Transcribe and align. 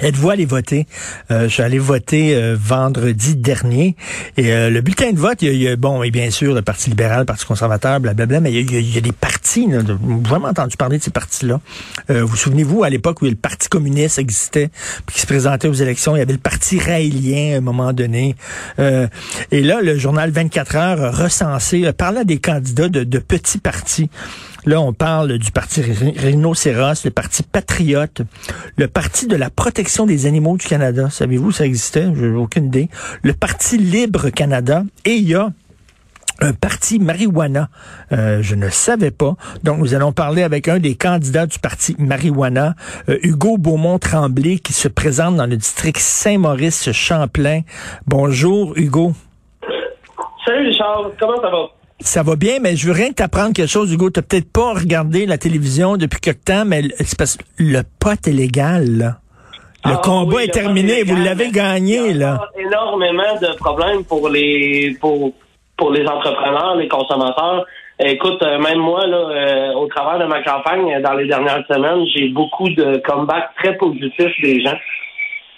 Êtes-vous 0.00 0.30
allé 0.30 0.44
voter? 0.44 0.86
Euh, 1.30 1.44
je 1.44 1.54
suis 1.54 1.62
allé 1.62 1.78
voter 1.78 2.34
euh, 2.34 2.56
vendredi 2.58 3.34
dernier. 3.34 3.96
Et 4.36 4.52
euh, 4.52 4.70
le 4.70 4.80
bulletin 4.80 5.12
de 5.12 5.18
vote, 5.18 5.42
il 5.42 5.48
y, 5.48 5.50
a, 5.50 5.52
il 5.54 5.62
y, 5.62 5.68
a, 5.68 5.76
bon, 5.76 6.02
et 6.02 6.10
bien 6.10 6.30
sûr, 6.30 6.54
le 6.54 6.62
Parti 6.62 6.90
libéral, 6.90 7.20
le 7.20 7.24
Parti 7.24 7.44
conservateur, 7.44 7.98
blablabla, 7.98 8.40
mais 8.40 8.52
il 8.52 8.70
y 8.70 8.76
a, 8.76 8.80
il 8.80 8.94
y 8.94 8.98
a 8.98 9.00
des 9.00 9.12
partis, 9.12 9.66
là, 9.66 9.78
vous 9.78 9.90
avez 9.90 10.22
vraiment 10.22 10.48
entendu 10.48 10.76
parler 10.76 10.98
de 10.98 11.02
ces 11.02 11.10
partis-là. 11.10 11.60
Euh, 12.10 12.24
vous 12.24 12.36
souvenez-vous, 12.36 12.84
à 12.84 12.90
l'époque 12.90 13.22
où 13.22 13.24
le 13.24 13.34
Parti 13.34 13.68
communiste 13.68 14.18
existait, 14.18 14.70
puis 15.06 15.16
qui 15.16 15.20
se 15.22 15.26
présentait 15.26 15.68
aux 15.68 15.72
élections, 15.72 16.14
il 16.14 16.20
y 16.20 16.22
avait 16.22 16.32
le 16.32 16.38
Parti 16.38 16.78
raélien 16.78 17.54
à 17.54 17.58
un 17.58 17.60
moment 17.60 17.92
donné. 17.92 18.36
Euh, 18.78 19.08
et 19.50 19.62
là, 19.62 19.80
le 19.82 19.98
journal 19.98 20.30
24 20.30 20.76
heures 20.76 21.02
a 21.02 21.10
recensé, 21.10 21.92
parlant 21.92 22.24
des 22.24 22.38
candidats 22.38 22.88
de, 22.88 23.02
de 23.02 23.18
petits 23.18 23.58
partis. 23.58 24.10
Là, 24.68 24.82
on 24.82 24.92
parle 24.92 25.38
du 25.38 25.50
parti 25.50 25.80
Rhinocéros, 25.80 27.02
le 27.06 27.10
parti 27.10 27.42
Patriote, 27.42 28.20
le 28.76 28.86
parti 28.86 29.26
de 29.26 29.34
la 29.34 29.48
protection 29.48 30.04
des 30.04 30.26
animaux 30.26 30.58
du 30.58 30.66
Canada. 30.66 31.08
Savez-vous, 31.08 31.52
ça 31.52 31.64
existait? 31.64 32.06
J'ai 32.14 32.28
aucune 32.28 32.66
idée. 32.66 32.90
Le 33.22 33.32
parti 33.32 33.78
Libre 33.78 34.28
Canada. 34.28 34.82
Et 35.06 35.14
il 35.14 35.26
y 35.26 35.34
a 35.34 35.48
un 36.42 36.52
parti 36.52 36.98
marijuana. 36.98 37.70
Euh, 38.12 38.42
je 38.42 38.56
ne 38.56 38.68
savais 38.68 39.10
pas. 39.10 39.36
Donc, 39.64 39.78
nous 39.78 39.94
allons 39.94 40.12
parler 40.12 40.42
avec 40.42 40.68
un 40.68 40.80
des 40.80 40.96
candidats 40.96 41.46
du 41.46 41.58
parti 41.58 41.96
marijuana, 41.98 42.74
euh, 43.08 43.16
Hugo 43.22 43.56
Beaumont-Tremblay, 43.56 44.58
qui 44.58 44.74
se 44.74 44.88
présente 44.88 45.36
dans 45.36 45.46
le 45.46 45.56
district 45.56 45.96
Saint-Maurice-Champlain. 45.96 47.62
Bonjour, 48.06 48.74
Hugo. 48.76 49.14
Salut, 50.44 50.68
Richard. 50.68 51.12
Comment 51.18 51.40
ça 51.40 51.48
va? 51.48 51.77
Ça 52.00 52.22
va 52.22 52.36
bien, 52.36 52.58
mais 52.60 52.76
je 52.76 52.86
veux 52.86 52.92
rien 52.92 53.08
que 53.08 53.14
t'apprendre 53.14 53.52
quelque 53.52 53.68
chose, 53.68 53.92
Hugo. 53.92 54.08
T'as 54.10 54.22
peut-être 54.22 54.52
pas 54.52 54.72
regardé 54.72 55.26
la 55.26 55.36
télévision 55.36 55.96
depuis 55.96 56.20
quelque 56.20 56.44
temps, 56.44 56.64
mais 56.64 56.82
c'est 57.00 57.18
parce 57.18 57.36
que 57.36 57.42
le 57.58 57.82
pot 57.98 58.26
est 58.26 58.32
légal, 58.32 58.84
là. 58.98 59.16
Le 59.84 59.92
ah, 59.94 60.00
combat 60.02 60.36
oui, 60.36 60.44
est 60.44 60.52
terminé, 60.52 61.02
vous 61.02 61.16
l'avez 61.16 61.50
gagné, 61.50 62.12
là. 62.12 62.40
énormément 62.56 63.34
de 63.40 63.56
problèmes 63.56 64.04
pour 64.04 64.28
les 64.28 64.96
pour, 65.00 65.32
pour 65.76 65.92
les 65.92 66.06
entrepreneurs, 66.06 66.76
les 66.76 66.88
consommateurs. 66.88 67.64
Écoute, 68.00 68.42
euh, 68.42 68.58
même 68.58 68.78
moi, 68.78 69.06
là, 69.06 69.16
euh, 69.16 69.72
au 69.74 69.86
travers 69.88 70.20
de 70.20 70.24
ma 70.26 70.42
campagne, 70.42 71.00
dans 71.02 71.14
les 71.14 71.26
dernières 71.26 71.64
semaines, 71.66 72.06
j'ai 72.14 72.28
beaucoup 72.28 72.68
de 72.68 72.98
comebacks 72.98 73.50
très 73.56 73.76
positifs 73.76 74.40
des 74.40 74.62
gens. 74.62 74.78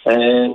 Euh, 0.06 0.48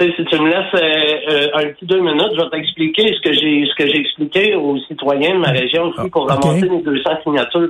si 0.00 0.24
tu 0.24 0.38
me 0.40 0.48
laisses 0.48 0.74
euh, 0.74 1.30
euh, 1.30 1.48
un 1.54 1.66
petit 1.72 1.86
deux 1.86 2.00
minutes, 2.00 2.32
je 2.36 2.42
vais 2.42 2.50
t'expliquer 2.50 3.14
ce 3.14 3.20
que 3.20 3.32
j'ai 3.32 3.66
ce 3.66 3.74
que 3.74 3.86
j'ai 3.88 4.00
expliqué 4.00 4.54
aux 4.54 4.78
citoyens 4.88 5.34
de 5.34 5.38
ma 5.40 5.50
région 5.50 5.84
aussi 5.84 6.08
pour 6.10 6.24
Okay. 6.24 6.34
ramasser 6.48 6.68
les 6.68 6.82
200 6.82 7.10
signatures. 7.24 7.68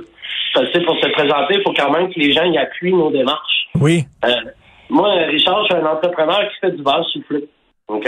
Parce 0.53 0.69
que 0.69 0.79
pour 0.85 0.95
se 0.99 1.07
présenter, 1.09 1.55
il 1.55 1.61
faut 1.63 1.73
quand 1.73 1.91
même 1.91 2.13
que 2.13 2.19
les 2.19 2.31
gens 2.31 2.43
y 2.43 2.57
appuient 2.57 2.93
nos 2.93 3.09
démarches. 3.11 3.67
Oui. 3.79 4.03
Euh, 4.25 4.29
moi, 4.89 5.11
Richard, 5.27 5.61
je 5.67 5.73
suis 5.73 5.83
un 5.83 5.87
entrepreneur 5.87 6.39
qui 6.49 6.59
fait 6.61 6.71
du 6.75 6.83
vase 6.83 7.05
soufflé. 7.11 7.45
OK? 7.87 8.03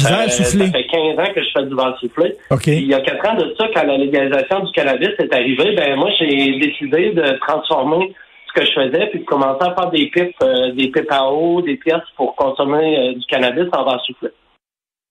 Du 0.00 0.04
verre 0.06 0.30
soufflé. 0.30 0.66
Ça 0.66 0.72
fait 0.72 0.86
15 0.86 1.18
ans 1.18 1.32
que 1.34 1.42
je 1.42 1.48
fais 1.56 1.64
du 1.66 1.74
vase 1.74 1.94
soufflé. 2.00 2.32
OK. 2.50 2.66
Il 2.66 2.86
y 2.86 2.94
a 2.94 3.00
4 3.00 3.28
ans 3.30 3.34
de 3.36 3.54
ça, 3.58 3.66
quand 3.74 3.84
la 3.84 3.96
légalisation 3.96 4.60
du 4.60 4.72
cannabis 4.72 5.08
est 5.18 5.32
arrivée, 5.32 5.72
ben 5.74 5.96
moi, 5.96 6.10
j'ai 6.18 6.58
décidé 6.58 7.10
de 7.12 7.38
transformer 7.46 8.12
que 8.56 8.64
je 8.64 8.72
faisais, 8.72 9.06
puis 9.08 9.20
de 9.20 9.24
commencer 9.24 9.62
à 9.62 9.74
faire 9.74 9.90
des 9.90 10.06
pipes, 10.06 10.34
euh, 10.42 10.72
des 10.72 10.88
pipes 10.88 11.10
à 11.10 11.30
eau, 11.30 11.60
des 11.60 11.76
pièces 11.76 12.08
pour 12.16 12.34
consommer 12.34 12.98
euh, 12.98 13.12
du 13.12 13.24
cannabis 13.26 13.68
en 13.72 13.84
vase 13.84 14.00
soufflé. 14.06 14.30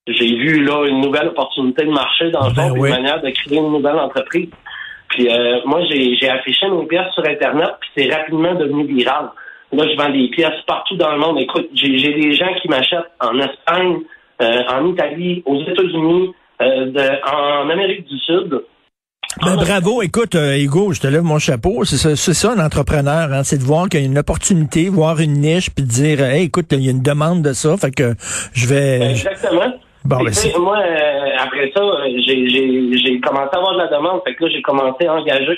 J'ai 0.07 0.35
vu 0.35 0.63
là 0.63 0.85
une 0.87 1.01
nouvelle 1.01 1.27
opportunité 1.27 1.85
de 1.85 1.91
marché 1.91 2.31
dans 2.31 2.47
le 2.47 2.55
Ben 2.55 2.67
fond, 2.67 2.73
puis 2.73 2.81
oui. 2.81 2.89
une 2.89 2.95
manière 2.95 3.21
de 3.21 3.29
créer 3.29 3.57
une 3.57 3.71
nouvelle 3.71 3.99
entreprise. 3.99 4.49
Puis 5.09 5.29
euh, 5.29 5.59
moi, 5.65 5.81
j'ai 5.85 6.29
affiché 6.29 6.67
mes 6.69 6.85
pièces 6.87 7.13
sur 7.13 7.25
Internet, 7.25 7.69
puis 7.79 7.89
c'est 7.95 8.13
rapidement 8.13 8.55
devenu 8.55 8.85
viral. 8.85 9.29
Là, 9.71 9.83
je 9.87 9.95
vends 9.95 10.09
des 10.09 10.27
pièces 10.29 10.61
partout 10.67 10.95
dans 10.95 11.11
le 11.11 11.19
monde. 11.19 11.39
Écoute, 11.39 11.69
j'ai 11.73 12.13
des 12.13 12.33
gens 12.33 12.53
qui 12.61 12.67
m'achètent 12.67 13.11
en 13.19 13.37
Espagne, 13.39 13.99
en 14.39 14.87
Italie, 14.87 15.41
aux 15.45 15.59
États-Unis, 15.61 16.33
en 16.59 17.69
Amérique 17.69 18.05
du 18.07 18.17
Sud. 18.19 18.61
Ben, 19.41 19.55
bravo, 19.57 20.01
écoute, 20.01 20.35
euh, 20.35 20.57
Hugo, 20.57 20.93
je 20.93 21.01
te 21.01 21.07
lève 21.07 21.23
mon 21.23 21.39
chapeau. 21.39 21.83
C'est 21.83 21.97
ça, 21.97 22.15
c'est 22.15 22.33
ça 22.33 22.53
un 22.53 22.65
entrepreneur, 22.65 23.31
hein, 23.33 23.43
c'est 23.43 23.57
de 23.57 23.63
voir 23.63 23.89
qu'il 23.89 23.99
y 23.99 24.03
a 24.03 24.05
une 24.05 24.17
opportunité, 24.17 24.87
voir 24.89 25.19
une 25.19 25.33
niche, 25.33 25.69
puis 25.71 25.83
de 25.83 25.89
dire, 25.89 26.21
hey, 26.21 26.45
écoute, 26.45 26.67
il 26.71 26.81
y 26.85 26.87
a 26.87 26.91
une 26.91 27.01
demande 27.03 27.41
de 27.41 27.51
ça, 27.53 27.75
fait 27.77 27.91
que 27.91 28.13
je 28.53 28.67
vais. 28.67 29.11
Exactement. 29.11 29.73
Bon, 30.05 30.23
ben, 30.23 30.31
c'est- 30.31 30.57
moi, 30.57 30.77
euh, 30.79 31.29
après 31.43 31.71
ça, 31.75 31.81
euh, 31.81 32.07
j'ai- 32.25 32.47
j'ai 32.49 32.97
j'ai 32.97 33.19
commencé 33.19 33.49
à 33.53 33.57
avoir 33.57 33.73
de 33.73 33.79
la 33.79 33.87
demande. 33.87 34.21
Fait 34.25 34.35
que 34.35 34.45
là, 34.45 34.49
j'ai 34.53 34.61
commencé 34.61 35.05
à 35.07 35.13
engager. 35.15 35.57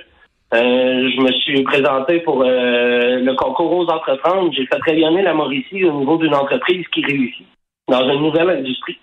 Euh, 0.53 1.09
je 1.13 1.21
me 1.21 1.31
suis 1.33 1.61
présenté 1.63 2.19
pour 2.21 2.41
euh, 2.41 3.19
le 3.19 3.33
concours 3.35 3.73
aux 3.73 3.85
entreprendre. 3.91 4.49
J'ai 4.55 4.66
fait 4.66 4.81
rayonner 4.81 5.21
la 5.21 5.33
Mauricie 5.33 5.83
au 5.83 5.99
niveau 5.99 6.17
d'une 6.17 6.33
entreprise 6.33 6.85
qui 6.93 7.03
réussit 7.03 7.45
dans 7.89 8.07
une 8.09 8.21
nouvelle 8.23 8.49
industrie. 8.49 8.97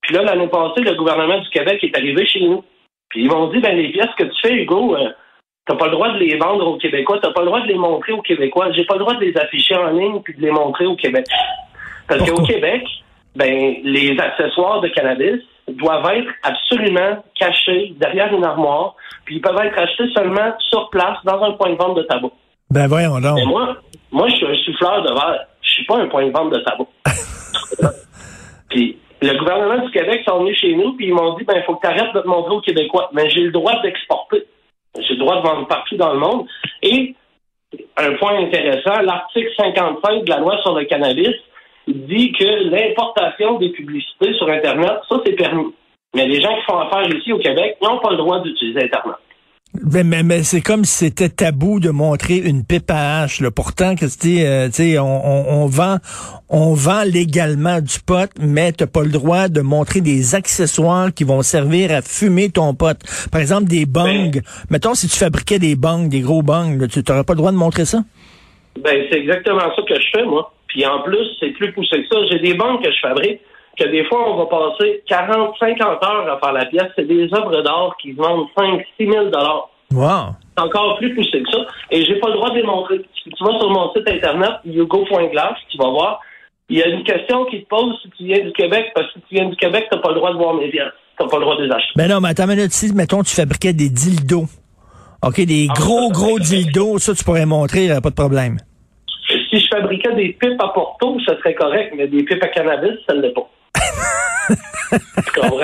Puis 0.00 0.14
là, 0.14 0.22
l'année 0.22 0.48
passée, 0.48 0.80
le 0.80 0.94
gouvernement 0.94 1.38
du 1.40 1.48
Québec 1.50 1.78
est 1.84 1.94
arrivé 1.96 2.24
chez 2.26 2.40
nous. 2.40 2.64
Puis 3.08 3.24
ils 3.24 3.30
m'ont 3.30 3.48
dit, 3.48 3.60
ben 3.60 3.76
les 3.76 3.90
pièces 3.90 4.14
que 4.18 4.24
tu 4.24 4.40
fais, 4.42 4.54
Hugo, 4.54 4.96
euh, 4.96 5.10
t'as 5.66 5.76
pas 5.76 5.86
le 5.86 5.92
droit 5.92 6.10
de 6.10 6.18
les 6.18 6.36
vendre 6.36 6.66
aux 6.66 6.78
Québécois, 6.78 7.18
t'as 7.22 7.32
pas 7.32 7.40
le 7.40 7.46
droit 7.46 7.60
de 7.60 7.68
les 7.68 7.78
montrer 7.78 8.12
aux 8.12 8.22
Québécois. 8.22 8.72
J'ai 8.72 8.84
pas 8.84 8.94
le 8.94 9.00
droit 9.00 9.14
de 9.14 9.24
les 9.24 9.36
afficher 9.36 9.76
en 9.76 9.90
ligne 9.90 10.20
puis 10.22 10.34
de 10.34 10.42
les 10.42 10.50
montrer 10.50 10.86
au 10.86 10.96
Québec. 10.96 11.26
Parce 12.08 12.28
qu'au? 12.28 12.42
Québec, 12.42 12.84
ben 13.34 13.76
les 13.82 14.16
accessoires 14.18 14.80
de 14.80 14.88
cannabis 14.88 15.42
doivent 15.68 16.08
être 16.14 16.30
absolument 16.42 17.24
cachés 17.34 17.94
derrière 17.96 18.32
une 18.32 18.44
armoire, 18.44 18.94
puis 19.24 19.36
ils 19.36 19.40
peuvent 19.40 19.58
être 19.64 19.78
achetés 19.78 20.08
seulement 20.14 20.54
sur 20.70 20.88
place 20.90 21.18
dans 21.24 21.42
un 21.42 21.52
point 21.52 21.70
de 21.70 21.76
vente 21.76 21.96
de 21.96 22.02
tabac. 22.02 22.30
Ben, 22.70 22.86
voyons 22.86 23.20
donc. 23.20 23.36
Mais 23.36 23.44
moi, 23.44 23.76
moi, 24.12 24.28
je 24.28 24.36
suis 24.36 24.46
un 24.46 24.54
souffleur 24.64 25.02
de 25.02 25.08
verre. 25.08 25.46
Je 25.62 25.70
suis 25.70 25.84
pas 25.84 25.98
un 25.98 26.06
point 26.06 26.26
de 26.26 26.32
vente 26.32 26.52
de 26.52 26.58
tabac. 26.58 26.86
puis 28.70 28.98
le 29.22 29.38
gouvernement 29.38 29.84
du 29.84 29.90
Québec 29.90 30.22
sont 30.26 30.40
venus 30.40 30.58
chez 30.58 30.74
nous, 30.74 30.94
puis 30.94 31.06
ils 31.06 31.14
m'ont 31.14 31.34
dit, 31.34 31.44
ben, 31.44 31.54
il 31.56 31.62
faut 31.64 31.76
que 31.76 31.86
tu 31.86 31.86
arrêtes 31.86 32.14
de 32.14 32.20
te 32.20 32.26
montrer 32.26 32.54
aux 32.54 32.60
Québécois. 32.60 33.10
Mais 33.12 33.30
j'ai 33.30 33.42
le 33.42 33.50
droit 33.50 33.80
d'exporter. 33.82 34.44
J'ai 34.98 35.14
le 35.14 35.20
droit 35.20 35.36
de 35.36 35.46
vendre 35.46 35.66
partout 35.66 35.96
dans 35.96 36.12
le 36.12 36.18
monde. 36.18 36.46
Et 36.82 37.14
un 37.96 38.12
point 38.14 38.38
intéressant, 38.38 39.00
l'article 39.02 39.50
55 39.56 40.24
de 40.24 40.30
la 40.30 40.38
loi 40.38 40.58
sur 40.62 40.74
le 40.74 40.84
cannabis 40.84 41.34
dit 41.86 42.32
que 42.32 42.70
l'importation 42.70 43.58
des 43.58 43.70
publicités 43.70 44.34
sur 44.34 44.48
Internet, 44.48 44.98
ça, 45.08 45.20
c'est 45.24 45.32
permis. 45.32 45.74
Mais 46.14 46.26
les 46.26 46.40
gens 46.40 46.54
qui 46.56 46.64
font 46.64 46.78
affaire 46.78 47.08
ici 47.14 47.32
au 47.32 47.38
Québec 47.38 47.76
n'ont 47.82 47.98
pas 47.98 48.10
le 48.10 48.16
droit 48.16 48.40
d'utiliser 48.40 48.84
Internet. 48.84 49.16
Mais, 49.84 50.04
mais, 50.04 50.22
mais 50.22 50.42
c'est 50.42 50.62
comme 50.62 50.84
si 50.84 51.04
c'était 51.06 51.28
tabou 51.28 51.80
de 51.80 51.90
montrer 51.90 52.38
une 52.38 52.64
pipe 52.64 52.90
à 52.90 53.20
hache. 53.20 53.40
Là. 53.40 53.50
Pourtant, 53.50 53.94
que 53.94 54.08
c'était, 54.08 54.44
euh, 54.46 54.66
tu 54.66 54.74
sais, 54.74 54.98
on, 54.98 55.04
on, 55.04 55.62
on 55.62 55.66
vend, 55.66 55.98
on 56.48 56.72
vend 56.72 57.02
légalement 57.04 57.80
du 57.80 57.98
pot, 58.00 58.30
mais 58.40 58.72
t'as 58.72 58.86
pas 58.86 59.02
le 59.02 59.10
droit 59.10 59.48
de 59.48 59.60
montrer 59.60 60.00
des 60.00 60.34
accessoires 60.34 61.12
qui 61.12 61.24
vont 61.24 61.42
servir 61.42 61.92
à 61.92 62.02
fumer 62.02 62.48
ton 62.48 62.74
pot. 62.74 62.96
Par 63.30 63.40
exemple, 63.40 63.64
des 63.64 63.86
bongs. 63.86 64.40
Mettons, 64.70 64.94
si 64.94 65.08
tu 65.08 65.16
fabriquais 65.16 65.58
des 65.58 65.76
bongs, 65.76 66.08
des 66.08 66.20
gros 66.20 66.42
bongs, 66.42 66.78
là, 66.78 66.88
tu 66.88 67.02
n'aurais 67.06 67.24
pas 67.24 67.34
le 67.34 67.38
droit 67.38 67.52
de 67.52 67.56
montrer 67.56 67.84
ça? 67.84 68.02
Ben, 68.82 69.04
c'est 69.10 69.18
exactement 69.18 69.60
ça 69.60 69.82
que 69.86 69.94
je 69.94 70.06
fais, 70.12 70.24
moi. 70.24 70.52
Puis 70.68 70.84
en 70.86 71.02
plus, 71.02 71.26
c'est 71.40 71.50
plus 71.50 71.72
poussé 71.72 72.02
que 72.02 72.08
ça. 72.08 72.16
J'ai 72.30 72.38
des 72.38 72.54
banques 72.54 72.82
que 72.82 72.90
je 72.90 72.98
fabrique. 73.00 73.40
Que 73.78 73.84
des 73.88 74.04
fois, 74.04 74.30
on 74.30 74.36
va 74.36 74.46
passer 74.46 75.02
40, 75.08 75.54
50 75.58 75.80
heures 76.04 76.32
à 76.32 76.38
faire 76.38 76.52
la 76.52 76.66
pièce. 76.66 76.90
C'est 76.96 77.06
des 77.06 77.24
œuvres 77.34 77.62
d'art 77.62 77.96
qui 78.00 78.12
vendent 78.12 78.46
5, 78.58 78.84
6 78.98 79.06
000 79.06 79.30
Wow. 79.92 80.34
C'est 80.56 80.62
encore 80.64 80.96
plus 80.98 81.14
poussé 81.14 81.42
que 81.42 81.50
ça. 81.50 81.58
Et 81.90 82.04
j'ai 82.04 82.16
pas 82.18 82.28
le 82.28 82.34
droit 82.34 82.50
de 82.50 82.56
les 82.56 82.62
montrer. 82.64 83.00
Si 83.22 83.30
tu 83.30 83.44
vas 83.44 83.58
sur 83.58 83.70
mon 83.70 83.92
site 83.92 84.08
internet, 84.08 84.50
hugo.glass, 84.64 85.54
tu 85.70 85.78
vas 85.78 85.90
voir. 85.90 86.20
Il 86.68 86.78
y 86.78 86.82
a 86.82 86.88
une 86.88 87.04
question 87.04 87.44
qui 87.44 87.62
te 87.62 87.68
pose 87.68 87.94
si 88.02 88.10
tu 88.10 88.24
viens 88.24 88.40
du 88.44 88.52
Québec, 88.52 88.90
parce 88.94 89.06
que 89.12 89.20
si 89.20 89.24
tu 89.28 89.34
viens 89.36 89.48
du 89.48 89.56
Québec, 89.56 89.86
t'as 89.90 89.98
pas 89.98 90.08
le 90.08 90.16
droit 90.16 90.32
de 90.32 90.38
voir 90.38 90.54
mes 90.54 90.68
pièces. 90.68 90.92
T'as 91.16 91.28
pas 91.28 91.36
le 91.36 91.42
droit 91.42 91.56
de 91.56 91.64
les 91.64 91.70
acheter. 91.70 91.92
Ben 91.94 92.08
non, 92.08 92.20
mais 92.20 92.30
attends 92.30 92.44
une 92.50 92.56
minute, 92.56 92.72
si, 92.72 92.92
mettons, 92.92 93.22
tu 93.22 93.34
fabriquais 93.34 93.72
des 93.72 93.88
dildos. 93.88 94.46
OK, 95.22 95.40
des 95.44 95.68
Ah, 95.70 95.74
gros, 95.76 96.10
gros 96.10 96.38
dildos, 96.40 96.98
ça, 96.98 97.14
tu 97.14 97.22
pourrais 97.24 97.46
montrer, 97.46 97.82
il 97.82 97.86
n'y 97.86 97.92
aurait 97.92 98.00
pas 98.00 98.10
de 98.10 98.16
problème. 98.16 98.58
Si 99.28 99.60
je 99.60 99.68
fabriquais 99.68 100.12
des 100.14 100.30
pipes 100.30 100.60
à 100.60 100.68
Porto, 100.68 101.18
ça 101.24 101.36
serait 101.38 101.54
correct, 101.54 101.94
mais 101.96 102.08
des 102.08 102.22
pipes 102.24 102.42
à 102.42 102.48
cannabis, 102.48 102.98
ça 103.08 103.14
ne 103.14 103.22
l'est 103.22 103.32
pas. 103.34 103.48
Tu 104.90 105.40
comprends? 105.40 105.58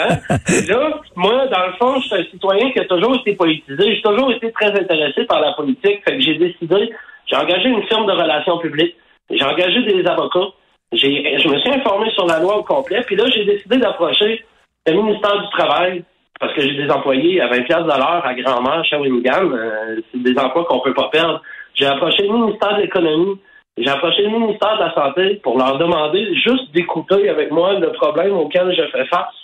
Là, 0.69 1.01
moi, 1.17 1.47
dans 1.47 1.67
le 1.67 1.73
fond, 1.79 2.01
je 2.01 2.07
suis 2.07 2.17
un 2.17 2.25
citoyen 2.25 2.71
qui 2.73 2.81
a 2.81 2.85
toujours 2.85 3.17
été 3.17 3.35
politisé. 3.35 3.97
J'ai 3.97 4.03
toujours 4.03 4.33
été 4.33 4.51
très 4.53 4.71
intéressé 4.71 5.25
par 5.25 5.41
la 5.41 5.53
politique. 5.53 6.03
Fait 6.05 6.17
que 6.17 6.21
j'ai 6.21 6.35
décidé, 6.35 6.91
j'ai 7.27 7.37
engagé 7.37 7.69
une 7.69 7.83
firme 7.85 8.07
de 8.07 8.13
relations 8.13 8.59
publiques. 8.59 8.97
J'ai 9.31 9.45
engagé 9.45 9.83
des 9.83 10.07
avocats. 10.07 10.53
J'ai, 10.93 11.39
je 11.39 11.49
me 11.49 11.59
suis 11.59 11.71
informé 11.71 12.11
sur 12.11 12.27
la 12.27 12.41
loi 12.41 12.59
au 12.59 12.63
complet. 12.63 13.03
Puis 13.07 13.17
là, 13.17 13.25
j'ai 13.31 13.45
décidé 13.45 13.79
d'approcher 13.79 14.45
le 14.87 14.93
ministère 14.95 15.41
du 15.41 15.49
Travail 15.51 16.05
parce 16.41 16.55
que 16.55 16.63
j'ai 16.63 16.75
des 16.75 16.91
employés 16.91 17.41
à 17.41 17.47
20 17.47 17.63
pièces 17.63 17.79
de 17.79 17.87
l'heure 17.87 18.27
à 18.27 18.35
Grand-Mère, 18.35 18.85
Shawinigan. 18.85 19.53
Euh, 19.53 20.01
c'est 20.11 20.23
des 20.23 20.37
emplois 20.39 20.65
qu'on 20.65 20.81
peut 20.81 20.93
pas 20.93 21.09
perdre. 21.11 21.41
J'ai 21.75 21.87
approché 21.87 22.25
le 22.25 22.33
ministère 22.33 22.77
de 22.77 22.83
l'Économie. 22.83 23.39
J'ai 23.79 23.89
approché 23.89 24.23
le 24.23 24.31
ministère 24.39 24.75
de 24.77 24.81
la 24.85 24.95
Santé 24.95 25.41
pour 25.43 25.57
leur 25.59 25.79
demander 25.79 26.27
juste 26.35 26.73
d'écouter 26.75 27.29
avec 27.29 27.51
moi 27.51 27.79
le 27.79 27.91
problème 27.93 28.33
auquel 28.35 28.71
je 28.77 28.83
fais 28.93 29.07
face. 29.07 29.35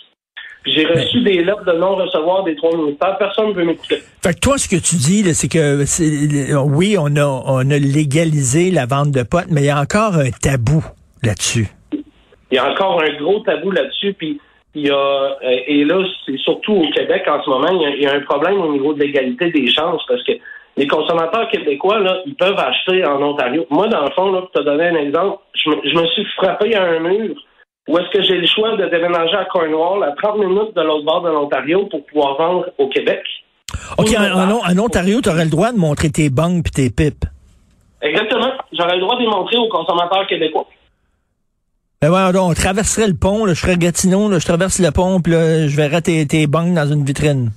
J'ai 0.65 0.85
reçu 0.85 1.21
des 1.21 1.41
lettres 1.43 1.63
de 1.65 1.71
non-recevoir 1.71 2.43
des 2.43 2.55
trois 2.55 2.75
ministères. 2.75 3.17
Personne 3.17 3.47
ne 3.49 3.53
veut 3.53 3.63
m'écouter. 3.65 3.97
Fait 4.21 4.33
que 4.35 4.39
toi, 4.39 4.57
ce 4.57 4.67
que 4.67 4.75
tu 4.75 4.97
dis, 4.97 5.23
c'est 5.33 5.47
que 5.47 5.85
c'est- 5.85 6.53
oui, 6.55 6.95
on 6.99 7.15
a, 7.15 7.25
on 7.25 7.71
a 7.71 7.77
légalisé 7.79 8.69
la 8.69 8.85
vente 8.85 9.11
de 9.11 9.23
potes, 9.23 9.47
mais 9.49 9.61
il 9.61 9.67
y 9.67 9.69
a 9.69 9.79
encore 9.79 10.15
un 10.15 10.29
tabou 10.31 10.83
là-dessus. 11.23 11.67
Il 12.51 12.55
y 12.55 12.57
a 12.57 12.69
encore 12.71 13.01
un 13.01 13.17
gros 13.21 13.39
tabou 13.39 13.71
là-dessus. 13.71 14.13
Puis 14.13 14.39
il 14.75 14.87
y 14.87 14.89
a 14.91 14.95
euh, 14.95 15.35
et 15.65 15.83
là, 15.85 16.03
c'est 16.25 16.37
surtout 16.37 16.73
au 16.73 16.89
Québec 16.91 17.23
en 17.27 17.41
ce 17.43 17.49
moment, 17.49 17.69
il 17.71 17.81
y, 17.81 17.85
a, 17.85 17.89
il 17.95 18.01
y 18.03 18.05
a 18.07 18.13
un 18.13 18.21
problème 18.21 18.59
au 18.61 18.71
niveau 18.71 18.93
de 18.93 18.99
l'égalité 18.99 19.49
des 19.51 19.71
chances 19.71 20.01
parce 20.07 20.21
que 20.23 20.33
les 20.77 20.87
consommateurs 20.87 21.49
québécois, 21.49 21.99
là, 21.99 22.17
ils 22.25 22.35
peuvent 22.35 22.57
acheter 22.57 23.05
en 23.05 23.21
Ontario. 23.21 23.65
Moi, 23.69 23.87
dans 23.87 24.03
le 24.05 24.11
fond, 24.11 24.31
là, 24.31 24.41
pour 24.41 24.51
te 24.51 24.61
donner 24.63 24.87
un 24.89 24.95
exemple, 24.95 25.39
je 25.55 25.69
me, 25.69 25.75
je 25.83 25.95
me 25.99 26.07
suis 26.07 26.25
frappé 26.37 26.75
à 26.75 26.83
un 26.83 26.99
mur 26.99 27.35
où 27.87 27.97
est-ce 27.97 28.09
que 28.11 28.21
j'ai 28.23 28.37
le 28.37 28.47
choix 28.47 28.75
de 28.77 28.85
déménager 28.85 29.35
à 29.35 29.45
Cornwall 29.45 30.03
à 30.03 30.11
30 30.21 30.37
minutes 30.37 30.75
de 30.75 30.81
l'autre 30.81 31.05
bord 31.05 31.21
de 31.23 31.29
l'Ontario 31.29 31.85
pour 31.87 32.05
pouvoir 32.05 32.37
vendre 32.37 32.65
au 32.77 32.87
Québec. 32.87 33.21
OK, 33.97 34.07
en, 34.17 34.21
mais- 34.21 34.31
en- 34.31 34.61
en 34.71 34.77
Ontario, 34.85 35.21
tu 35.21 35.29
aurais 35.29 35.45
le 35.45 35.49
droit 35.51 35.71
de 35.71 35.77
montrer 35.77 36.09
tes 36.11 36.29
bangs 36.29 36.61
puis 36.61 36.71
tes 36.71 36.89
pipes. 36.91 37.25
Exactement. 38.01 38.51
J'aurais 38.71 38.95
le 38.95 39.01
droit 39.01 39.15
de 39.17 39.21
les 39.21 39.27
montrer 39.27 39.57
aux 39.57 39.67
consommateurs 39.69 40.25
québécois. 40.27 40.67
Ben 42.01 42.09
ouais, 42.11 42.39
on 42.39 42.53
traverserait 42.53 43.07
le 43.07 43.13
pont, 43.15 43.43
là, 43.43 43.53
je 43.53 43.59
serais 43.59 43.75
Gatineau, 43.75 44.29
là, 44.29 44.39
je 44.39 44.45
traverse 44.45 44.79
le 44.79 44.89
pont, 44.91 45.19
puis 45.19 45.33
je 45.33 45.75
verrais 45.75 46.01
tes, 46.01 46.25
tes 46.27 46.47
bangs 46.47 46.73
dans 46.73 46.85
une 46.89 47.03
vitrine. 47.03 47.51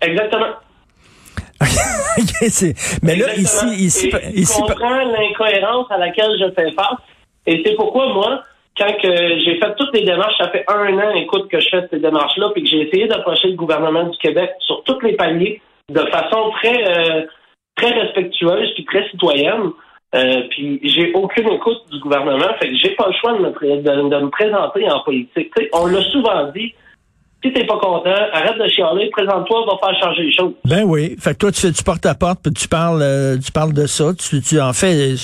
Exactement. 0.00 0.46
Mais 3.02 3.16
là, 3.16 3.34
ici, 3.34 3.66
Exactement. 3.66 3.72
ici, 3.72 4.10
Et 4.34 4.40
ici, 4.40 4.62
je 4.66 4.72
comprends 4.72 5.04
l'incohérence 5.04 5.86
à 5.90 5.98
laquelle 5.98 6.30
je 6.38 6.50
fais 6.54 6.70
face. 6.72 6.98
Et 7.46 7.62
c'est 7.64 7.74
pourquoi, 7.74 8.12
moi, 8.12 8.42
quand 8.76 8.94
j'ai 9.02 9.58
fait 9.58 9.74
toutes 9.76 9.94
les 9.94 10.04
démarches, 10.04 10.38
ça 10.38 10.50
fait 10.50 10.64
un 10.68 10.96
an, 10.98 11.14
écoute, 11.16 11.48
que 11.50 11.58
je 11.58 11.68
fais 11.68 11.82
ces 11.90 11.98
démarches-là, 11.98 12.50
puis 12.54 12.62
que 12.62 12.68
j'ai 12.68 12.82
essayé 12.82 13.08
d'approcher 13.08 13.48
le 13.48 13.56
gouvernement 13.56 14.04
du 14.04 14.16
Québec 14.18 14.50
sur 14.60 14.82
tous 14.84 15.00
les 15.00 15.14
paliers 15.14 15.60
de 15.88 16.00
façon 16.10 16.50
très, 16.62 16.84
euh, 16.88 17.26
très 17.76 17.90
respectueuse 17.90 18.72
puis 18.74 18.84
très 18.84 19.08
citoyenne. 19.10 19.70
Euh, 20.14 20.42
puis 20.50 20.80
j'ai 20.84 21.12
aucune 21.12 21.48
écoute 21.48 21.82
du 21.90 21.98
gouvernement, 22.00 22.54
fait 22.60 22.68
que 22.68 22.76
j'ai 22.76 22.90
pas 22.90 23.08
le 23.08 23.14
choix 23.20 23.32
de 23.34 23.38
me, 23.40 23.50
de, 23.50 24.08
de 24.08 24.24
me 24.24 24.30
présenter 24.30 24.90
en 24.90 25.00
politique. 25.00 25.52
On 25.72 25.86
l'a 25.86 26.02
souvent 26.02 26.50
dit. 26.54 26.74
Si 27.44 27.52
t'es 27.52 27.64
pas 27.66 27.78
content, 27.78 28.10
arrête 28.32 28.58
de 28.58 28.68
chialer, 28.68 29.08
présente-toi, 29.12 29.64
va 29.64 29.78
faire 29.88 30.00
changer 30.00 30.22
les 30.24 30.32
choses. 30.34 30.54
Ben 30.64 30.82
oui. 30.84 31.14
Fait 31.20 31.34
que 31.34 31.38
toi, 31.38 31.52
tu 31.52 31.60
fais 31.60 31.70
du 31.70 31.82
porte-à-porte, 31.84 32.40
puis 32.42 32.52
tu 32.52 32.66
parles, 32.66 33.00
euh, 33.00 33.36
tu 33.38 33.52
parles 33.52 33.72
de 33.72 33.86
ça. 33.86 34.06
Tu, 34.14 34.42
tu 34.42 34.60
en 34.60 34.72
fais, 34.72 35.14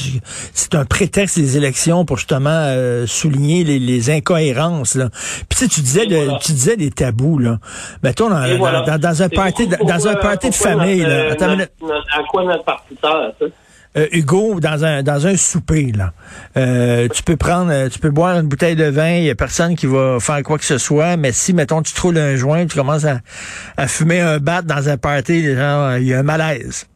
c'est 0.53 0.77
un 0.77 0.85
prétexte 0.85 1.37
des 1.41 1.57
élections 1.57 2.05
pour 2.05 2.17
justement 2.19 2.51
euh, 2.51 3.05
souligner 3.09 3.65
les, 3.65 3.81
les 3.81 4.11
incohérences. 4.11 4.95
Là. 4.95 5.09
Puis 5.11 5.47
tu 5.51 5.57
sais, 5.65 5.69
tu 5.69 5.81
disais, 5.81 6.07
voilà. 6.07 6.39
tu 6.41 6.53
disais 6.53 6.77
des 6.77 6.93
tabous 6.93 7.39
là. 7.39 7.59
Dans, 8.05 8.11
Et 8.11 8.13
dans, 8.53 8.59
voilà. 8.59 8.83
dans- 8.83 8.99
dans 8.99 9.23
un 9.23 9.29
party, 9.29 9.67
pourquoi- 9.67 9.93
dans 9.93 10.07
un 10.09 10.15
party 10.15 10.51
de 10.51 10.55
famille 10.55 11.01
notre, 11.01 11.09
là. 11.47 11.57
notre- 11.57 11.71
notre- 11.83 12.07
à 12.17 12.23
quoi 12.31 12.45
notre 12.45 12.63
parti 12.65 12.95
sert, 13.03 13.33
tu 13.41 13.47
sais? 13.47 13.53
Euh, 13.96 14.08
Hugo, 14.11 14.58
dans 14.61 14.85
un 14.85 15.05
dans 15.05 15.25
un 15.26 15.37
souper 15.37 15.93
là, 15.96 16.11
euh, 16.56 17.06
tu 17.14 17.23
peux 17.23 17.37
prendre, 17.37 17.70
euh, 17.70 17.88
tu 17.88 18.00
peux 18.00 18.11
boire 18.11 18.37
une 18.41 18.49
bouteille 18.49 18.75
de 18.75 18.91
vin, 18.91 19.19
il 19.19 19.25
y 19.25 19.31
a 19.31 19.37
personne 19.37 19.76
qui 19.76 19.87
va 19.87 20.19
faire 20.19 20.43
quoi 20.43 20.58
que 20.58 20.64
ce 20.64 20.79
soit, 20.79 21.17
mais 21.17 21.31
si 21.31 21.55
mettons 21.55 21.81
tu 21.81 21.94
trouves 21.94 22.17
un 22.17 22.35
joint, 22.35 22.67
tu 22.67 22.76
commences 22.76 23.06
à, 23.06 23.87
fumer 23.87 24.20
un 24.20 24.38
bat 24.38 24.62
dans 24.62 24.88
un 24.88 24.96
party, 24.96 25.38
il 25.38 26.06
y 26.06 26.12
a 26.12 26.19
un 26.19 26.23
malaise. 26.25 26.91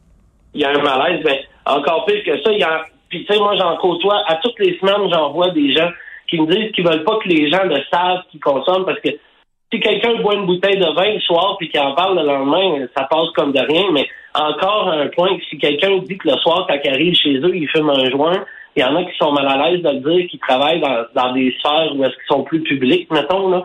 il 0.53 0.59
y 0.59 0.65
a 0.65 0.71
un 0.71 0.81
malaise, 0.81 1.21
mais 1.23 1.39
encore 1.65 2.05
pire 2.05 2.21
que 2.25 2.41
ça, 2.43 2.51
il 2.51 2.59
y 2.59 2.63
a, 2.63 2.81
puis 3.07 3.25
tu 3.25 3.33
sais, 3.33 3.39
moi, 3.39 3.55
j'en 3.57 3.77
côtoie, 3.77 4.21
à 4.27 4.35
toutes 4.43 4.59
les 4.59 4.77
semaines, 4.79 5.09
j'en 5.09 5.31
vois 5.31 5.51
des 5.51 5.73
gens 5.73 5.89
qui 6.27 6.39
me 6.39 6.47
disent 6.53 6.71
qu'ils 6.73 6.85
veulent 6.85 7.05
pas 7.05 7.17
que 7.23 7.29
les 7.29 7.49
gens 7.49 7.63
le 7.63 7.77
savent 7.89 8.23
qu'ils 8.29 8.41
consomment 8.41 8.85
parce 8.85 8.99
que 8.99 9.09
si 9.71 9.79
quelqu'un 9.79 10.21
boit 10.21 10.35
une 10.35 10.45
bouteille 10.45 10.77
de 10.77 10.95
vin 10.95 11.13
le 11.13 11.19
soir 11.21 11.55
puis 11.57 11.69
qu'il 11.69 11.79
en 11.79 11.93
parle 11.93 12.19
le 12.19 12.25
lendemain, 12.25 12.85
ça 12.95 13.05
passe 13.09 13.29
comme 13.35 13.51
de 13.51 13.59
rien, 13.59 13.85
mais 13.93 14.07
encore 14.35 14.89
un 14.89 15.07
point 15.07 15.37
si 15.49 15.57
quelqu'un 15.57 15.97
dit 15.99 16.17
que 16.17 16.29
le 16.29 16.37
soir, 16.37 16.65
quand 16.67 16.77
il 16.83 16.89
arrive 16.91 17.15
chez 17.15 17.37
eux, 17.37 17.55
il 17.55 17.67
fume 17.69 17.89
un 17.89 18.09
joint, 18.09 18.45
il 18.75 18.81
y 18.81 18.85
en 18.85 18.95
a 18.95 19.03
qui 19.03 19.17
sont 19.17 19.31
mal 19.31 19.47
à 19.47 19.69
l'aise 19.69 19.81
de 19.81 19.89
le 19.89 19.99
dire, 19.99 20.29
qui 20.29 20.37
travaillent 20.39 20.81
dans, 21.15 21.33
des 21.33 21.55
sphères 21.59 21.91
où 21.95 22.03
est-ce 22.03 22.13
qu'ils 22.13 22.27
sont 22.29 22.43
plus 22.43 22.61
publics, 22.61 23.09
mettons, 23.11 23.49
là, 23.49 23.63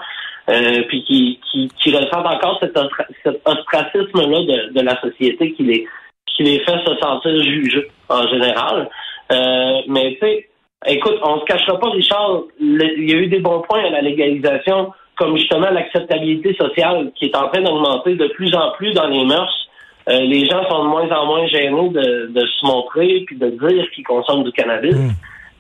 euh, 0.49 0.82
puis 0.88 1.05
qui, 1.05 1.38
qui, 1.50 1.69
qui 1.81 1.94
ressentent 1.94 2.26
encore 2.26 2.58
cet, 2.61 2.78
cet 3.22 3.40
ostracisme-là 3.46 4.40
de, 4.40 4.72
de 4.72 4.81
la 4.81 5.00
société 5.00 5.52
qui 5.52 5.62
les, 5.62 5.87
qui 6.26 6.43
les 6.43 6.58
fait 6.61 6.78
se 6.84 6.96
sentir 7.00 7.43
jugés 7.43 7.87
en 8.08 8.26
général. 8.28 8.88
Euh, 9.32 9.78
mais 9.88 10.14
tu 10.20 10.26
sais, 10.26 10.49
écoute, 10.87 11.17
on 11.22 11.40
se 11.40 11.44
cachera 11.44 11.78
pas, 11.78 11.90
Richard, 11.90 12.43
le- 12.60 12.99
il 12.99 13.10
y 13.10 13.14
a 13.14 13.17
eu 13.19 13.26
des 13.28 13.40
bons 13.40 13.60
points 13.62 13.84
à 13.84 13.90
la 13.90 14.00
légalisation, 14.00 14.93
comme 15.17 15.37
justement 15.37 15.70
l'acceptabilité 15.70 16.55
sociale 16.55 17.12
qui 17.14 17.26
est 17.26 17.37
en 17.37 17.49
train 17.49 17.62
d'augmenter 17.62 18.17
de 18.17 18.26
plus 18.28 18.55
en 18.55 18.72
plus 18.72 18.93
dans 18.93 19.06
les 19.06 19.24
mœurs. 19.24 19.64
Euh, 20.08 20.20
les 20.20 20.46
gens 20.46 20.63
sont 20.69 20.84
de 20.84 20.89
moins 20.89 21.11
en 21.11 21.27
moins 21.27 21.46
gênés 21.46 21.89
de, 21.89 22.27
de 22.27 22.46
se 22.46 22.67
montrer 22.67 23.25
puis 23.27 23.37
de 23.37 23.49
dire 23.51 23.91
qu'ils 23.91 24.05
consomment 24.05 24.44
du 24.44 24.53
cannabis. 24.53 24.96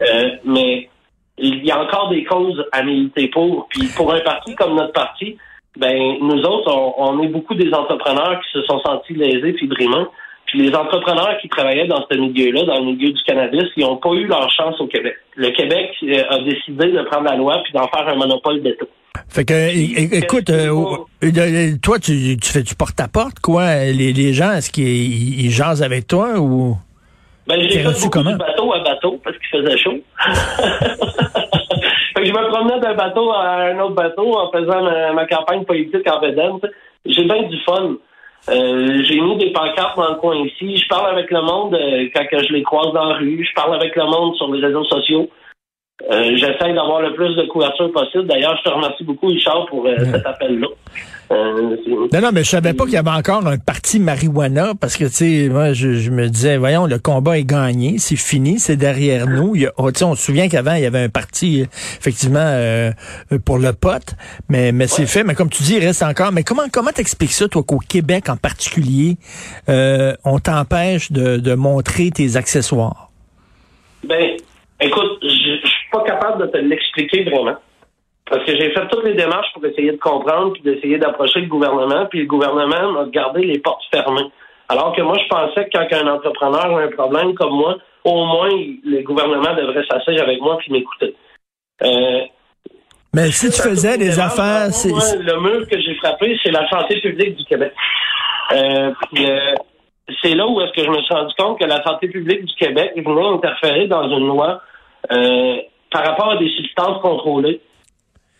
Euh, 0.02 0.30
mais 0.44 0.88
il 1.38 1.64
y 1.64 1.70
a 1.70 1.82
encore 1.82 2.10
des 2.10 2.24
causes 2.24 2.64
à 2.72 2.82
militer 2.82 3.28
pour. 3.28 3.66
Puis 3.68 3.88
pour 3.96 4.12
un 4.12 4.20
parti 4.20 4.54
comme 4.54 4.74
notre 4.74 4.92
parti, 4.92 5.36
ben 5.76 6.16
nous 6.20 6.42
autres, 6.42 6.70
on, 6.72 6.94
on 6.98 7.22
est 7.22 7.28
beaucoup 7.28 7.54
des 7.54 7.72
entrepreneurs 7.72 8.40
qui 8.40 8.58
se 8.58 8.62
sont 8.64 8.80
sentis 8.80 9.14
lésés 9.14 9.52
puis 9.52 9.66
brimants. 9.66 10.08
Puis 10.54 10.70
les 10.70 10.76
entrepreneurs 10.76 11.36
qui 11.42 11.48
travaillaient 11.48 11.88
dans 11.88 12.06
ce 12.08 12.16
milieu-là, 12.16 12.62
dans 12.62 12.78
le 12.78 12.92
milieu 12.92 13.10
du 13.10 13.20
cannabis, 13.24 13.64
ils 13.76 13.82
n'ont 13.82 13.96
pas 13.96 14.10
eu 14.10 14.24
leur 14.28 14.48
chance 14.52 14.80
au 14.80 14.86
Québec. 14.86 15.16
Le 15.34 15.50
Québec 15.50 15.90
euh, 16.04 16.22
a 16.30 16.38
décidé 16.44 16.92
de 16.92 17.02
prendre 17.10 17.28
la 17.28 17.34
loi 17.34 17.60
puis 17.64 17.72
d'en 17.72 17.88
faire 17.88 18.06
un 18.06 18.14
monopole 18.14 18.62
d'État. 18.62 18.84
Fait 19.28 19.44
que, 19.44 20.16
écoute, 20.16 20.50
euh, 20.50 20.96
euh, 21.24 21.70
toi, 21.82 21.98
tu, 21.98 22.36
tu 22.40 22.52
fais 22.52 22.62
du 22.62 22.76
porte-à-ort, 22.76 23.30
quoi? 23.42 23.64
Les, 23.86 24.12
les 24.12 24.32
gens, 24.32 24.52
est-ce 24.52 24.70
qu'ils 24.70 24.84
ils, 24.86 25.46
ils 25.46 25.50
jasent 25.50 25.82
avec 25.82 26.06
toi 26.06 26.38
ou? 26.38 26.76
Ben, 27.48 27.60
j'ai 27.60 27.80
fait 27.80 28.00
beaucoup 28.00 28.22
de 28.22 28.36
bateau 28.36 28.74
à 28.74 28.78
bateau 28.78 29.20
parce 29.24 29.36
qu'il 29.38 29.60
faisait 29.60 29.76
chaud. 29.76 29.98
fait 32.14 32.22
que 32.22 32.26
je 32.26 32.32
me 32.32 32.48
promenais 32.48 32.78
d'un 32.78 32.94
bateau 32.94 33.32
à 33.32 33.72
un 33.72 33.80
autre 33.80 33.96
bateau 33.96 34.38
en 34.38 34.52
faisant 34.52 34.84
ma, 34.84 35.14
ma 35.14 35.26
campagne 35.26 35.64
politique 35.64 36.08
en 36.08 36.20
sais. 36.20 36.70
J'ai 37.06 37.24
bien 37.24 37.42
du 37.42 37.58
fun. 37.66 37.96
Euh, 38.50 39.02
j'ai 39.04 39.20
mis 39.20 39.36
des 39.36 39.52
pancartes 39.52 39.96
dans 39.96 40.10
le 40.10 40.16
coin 40.16 40.36
ici. 40.36 40.76
Je 40.76 40.86
parle 40.88 41.10
avec 41.10 41.30
le 41.30 41.40
monde 41.40 41.74
euh, 41.74 42.08
quand 42.14 42.26
que 42.26 42.42
je 42.42 42.52
les 42.52 42.62
croise 42.62 42.92
dans 42.92 43.04
la 43.04 43.16
rue. 43.16 43.44
Je 43.44 43.54
parle 43.54 43.74
avec 43.74 43.96
le 43.96 44.04
monde 44.04 44.34
sur 44.36 44.52
les 44.52 44.64
réseaux 44.64 44.84
sociaux. 44.84 45.30
Euh, 46.10 46.36
J'essaie 46.36 46.74
d'avoir 46.74 47.00
le 47.02 47.14
plus 47.14 47.36
de 47.36 47.46
couverture 47.46 47.90
possible. 47.92 48.26
D'ailleurs, 48.26 48.56
je 48.58 48.68
te 48.68 48.74
remercie 48.74 49.04
beaucoup, 49.04 49.28
Richard, 49.28 49.66
pour 49.66 49.86
euh, 49.86 49.94
cet 50.12 50.26
appel-là. 50.26 50.66
Euh, 51.30 51.76
Non, 52.12 52.20
non, 52.20 52.30
mais 52.32 52.42
je 52.42 52.50
savais 52.50 52.74
pas 52.74 52.84
qu'il 52.84 52.94
y 52.94 52.98
avait 52.98 53.10
encore 53.10 53.46
un 53.46 53.58
parti 53.58 54.00
marijuana 54.00 54.72
parce 54.78 54.96
que, 54.96 55.04
tu 55.04 55.10
sais, 55.10 55.48
moi, 55.48 55.72
je, 55.72 55.94
je 55.94 56.10
me 56.10 56.28
disais, 56.28 56.56
voyons, 56.56 56.86
le 56.86 56.98
combat 56.98 57.38
est 57.38 57.44
gagné, 57.44 57.98
c'est 57.98 58.16
fini, 58.16 58.58
c'est 58.58 58.76
derrière 58.76 59.28
nous. 59.28 59.54
Il 59.54 59.62
y 59.62 59.66
a, 59.66 59.72
oh, 59.78 59.90
tu 59.92 60.00
sais, 60.00 60.04
on 60.04 60.16
se 60.16 60.24
souvient 60.24 60.48
qu'avant, 60.48 60.74
il 60.74 60.82
y 60.82 60.86
avait 60.86 61.04
un 61.04 61.08
parti, 61.08 61.60
effectivement, 62.00 62.90
pour 63.44 63.58
le 63.58 63.72
pote, 63.72 64.16
mais, 64.48 64.72
mais 64.72 64.88
c'est 64.88 65.06
fait. 65.06 65.22
Mais 65.22 65.34
comme 65.34 65.48
tu 65.48 65.62
dis, 65.62 65.76
il 65.76 65.86
reste 65.86 66.02
encore. 66.02 66.32
Mais 66.32 66.42
comment 66.42 66.64
comment 66.72 66.90
t'expliques 66.90 67.32
ça, 67.32 67.46
toi, 67.48 67.62
qu'au 67.62 67.78
Québec 67.78 68.28
en 68.28 68.36
particulier, 68.36 69.16
on 69.68 70.38
t'empêche 70.40 71.12
de, 71.12 71.36
de 71.36 71.54
montrer 71.54 72.10
tes 72.10 72.36
accessoires? 72.36 73.10
Ben, 74.06 74.36
écoute, 74.80 75.13
pas 75.94 76.04
capable 76.04 76.42
de 76.42 76.46
te 76.50 76.56
l'expliquer 76.58 77.24
vraiment. 77.24 77.56
Parce 78.28 78.44
que 78.44 78.56
j'ai 78.56 78.72
fait 78.72 78.88
toutes 78.88 79.04
les 79.04 79.14
démarches 79.14 79.52
pour 79.52 79.64
essayer 79.66 79.92
de 79.92 79.98
comprendre 79.98 80.54
puis 80.54 80.62
d'essayer 80.62 80.98
d'approcher 80.98 81.40
le 81.40 81.46
gouvernement, 81.46 82.06
puis 82.06 82.20
le 82.20 82.26
gouvernement 82.26 82.92
m'a 82.92 83.04
gardé 83.06 83.42
les 83.42 83.58
portes 83.58 83.84
fermées. 83.92 84.30
Alors 84.68 84.96
que 84.96 85.02
moi, 85.02 85.18
je 85.22 85.28
pensais 85.28 85.68
que 85.68 85.70
quand 85.72 85.86
un 85.92 86.08
entrepreneur 86.08 86.76
a 86.76 86.80
un 86.80 86.88
problème 86.88 87.34
comme 87.34 87.52
moi, 87.52 87.76
au 88.04 88.24
moins, 88.24 88.48
le 88.50 89.02
gouvernement 89.02 89.54
devrait 89.54 89.84
s'asseoir 89.90 90.22
avec 90.22 90.40
moi 90.40 90.56
puis 90.58 90.72
m'écouter. 90.72 91.14
Euh, 91.82 92.20
mais 93.14 93.30
si 93.30 93.50
tu 93.50 93.62
faisais 93.62 93.98
des 93.98 94.18
affaires, 94.18 94.72
c'est... 94.72 94.88
Le 94.88 95.40
mur 95.40 95.68
que 95.68 95.78
j'ai 95.80 95.94
frappé, 95.96 96.36
c'est 96.42 96.50
la 96.50 96.68
santé 96.68 97.00
publique 97.00 97.36
du 97.36 97.44
Québec. 97.44 97.72
Euh, 98.52 98.90
euh, 99.18 99.54
c'est 100.22 100.34
là 100.34 100.46
où 100.46 100.60
est-ce 100.62 100.72
que 100.72 100.82
je 100.82 100.90
me 100.90 101.00
suis 101.02 101.14
rendu 101.14 101.34
compte 101.38 101.60
que 101.60 101.66
la 101.66 101.82
santé 101.84 102.08
publique 102.08 102.44
du 102.44 102.54
Québec 102.54 102.92
venait 102.96 103.26
interférer 103.26 103.86
dans 103.86 104.08
une 104.08 104.26
loi 104.26 104.60
par 105.94 106.04
rapport 106.04 106.32
à 106.32 106.36
des 106.38 106.48
substances 106.48 107.00
contrôlées, 107.00 107.60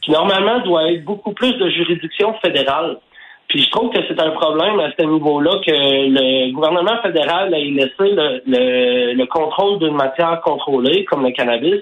qui 0.02 0.11
normalement 0.11 0.58
doit 0.58 0.90
être 0.90 1.04
beaucoup 1.04 1.32
plus 1.32 1.52
de 1.52 1.70
juridiction 1.70 2.34
fédérale. 2.44 2.99
Puis 3.46 3.62
je 3.62 3.70
trouve 3.70 3.90
que 3.90 4.00
c'est 4.08 4.20
un 4.20 4.30
problème 4.30 4.80
à 4.80 4.90
ce 4.99 5.04
niveau-là 5.04 5.61
que 5.64 5.70
le 5.70 6.52
gouvernement 6.52 7.00
fédéral 7.00 7.54
ait 7.54 7.70
laissé 7.70 7.92
le, 8.00 8.42
le, 8.44 9.14
le 9.14 9.26
contrôle 9.26 9.78
d'une 9.78 9.94
matière 9.94 10.40
contrôlée, 10.40 11.04
comme 11.04 11.25
le 11.25 11.30
cannabis, 11.30 11.80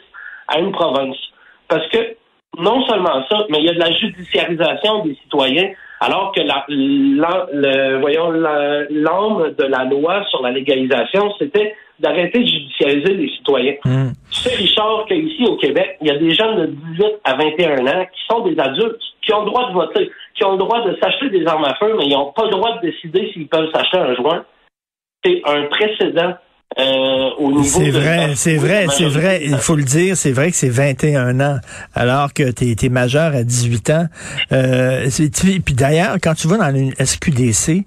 à 0.49 0.59
une 0.59 0.73
province. 0.73 1.17
Parce 1.69 1.87
que 1.89 2.17
non 2.59 2.85
seulement 2.87 3.25
ça, 3.31 3.47
mais 3.49 3.61
il 3.61 3.65
y 3.65 3.71
a 3.71 3.73
de 3.73 3.79
la 3.79 3.93
judiciarisation 3.93 5.07
des 5.07 5.15
citoyens, 5.23 5.71
alors 6.03 6.33
que 6.33 6.41
la, 6.41 6.67
le, 6.69 8.01
voyons 8.01 8.33
l'âme 8.33 9.55
de 9.57 9.65
la 9.65 9.85
loi 9.85 10.25
sur 10.31 10.43
la 10.43 10.51
légalisation, 10.51 11.33
c'était 11.39 11.77
d'arrêter 12.01 12.41
de 12.41 12.47
judiciariser 12.47 13.15
les 13.15 13.29
citoyens. 13.29 13.75
Hmm. 13.85 14.11
Tu 14.33 14.41
sais, 14.41 14.57
Richard, 14.57 15.05
qu'ici 15.07 15.45
au 15.47 15.57
Québec, 15.57 15.97
il 16.01 16.09
y 16.09 16.11
a 16.11 16.19
des 16.19 16.35
jeunes 16.35 16.61
de 16.63 16.67
18 16.67 17.07
à 17.23 17.35
21 17.37 17.87
ans 17.87 18.07
qui 18.13 18.21
sont 18.29 18.41
des 18.41 18.59
adultes, 18.59 19.01
qui 19.25 19.33
ont 19.33 19.45
le 19.45 19.51
droit 19.51 19.69
de 19.69 19.75
voter, 19.75 20.11
qui 20.35 20.45
ont 20.45 20.53
le 20.53 20.59
droit 20.59 20.85
de 20.85 20.99
s'acheter 21.01 21.31
des 21.31 21.47
armes 21.47 21.65
à 21.65 21.75
feu, 21.77 21.95
mais 21.97 22.07
ils 22.07 22.15
n'ont 22.15 22.33
pas 22.33 22.47
le 22.47 22.51
droit 22.51 22.79
de 22.79 22.91
décider 22.91 23.31
s'ils 23.33 23.47
peuvent 23.47 23.71
s'acheter 23.73 23.99
un 23.99 24.15
joint. 24.17 24.45
C'est 25.25 25.41
un 25.45 25.67
précédent 25.67 26.35
euh, 26.79 27.63
c'est 27.65 27.91
vrai, 27.91 28.33
c'est 28.35 28.57
vrai, 28.57 28.87
c'est 28.91 29.09
vrai. 29.09 29.43
Il 29.45 29.57
faut 29.57 29.77
le 29.77 29.83
dire, 29.83 30.17
c'est 30.17 30.33
vrai 30.33 30.51
que 30.51 30.57
c'est 30.57 30.69
21 30.69 31.41
ans, 31.41 31.59
alors 31.95 32.33
que 32.33 32.51
tu 32.51 32.75
es, 32.81 32.89
majeur 32.89 33.35
à 33.35 33.43
18 33.43 33.91
ans. 33.91 34.07
Euh, 34.53 35.09
puis 35.65 35.75
d'ailleurs, 35.75 36.17
quand 36.23 36.35
tu 36.35 36.49
vas 36.49 36.59
dans 36.59 36.77
une 36.77 36.93
SQDC, 36.95 37.85